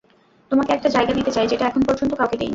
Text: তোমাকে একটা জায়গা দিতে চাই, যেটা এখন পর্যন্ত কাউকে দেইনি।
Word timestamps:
তোমাকে 0.51 0.71
একটা 0.73 0.89
জায়গা 0.89 1.13
দিতে 1.13 1.31
চাই, 1.31 1.45
যেটা 1.47 1.63
এখন 1.65 1.81
পর্যন্ত 1.81 2.11
কাউকে 2.15 2.37
দেইনি। 2.37 2.49